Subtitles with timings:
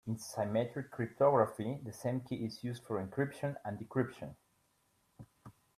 [0.07, 4.33] In symmetric cryptography the same key is used for encryption and decryption.